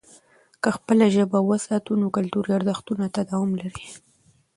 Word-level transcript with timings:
که 0.61 0.69
خپله 0.77 1.05
ژبه 1.15 1.39
وساتو، 1.49 1.93
نو 2.01 2.07
کلتوري 2.17 2.51
ارزښتونه 2.57 3.05
تداوم 3.15 3.51
لري. 3.61 3.87